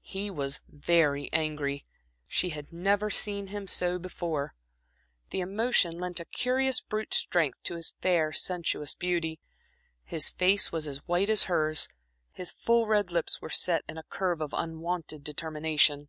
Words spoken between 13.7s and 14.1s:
in a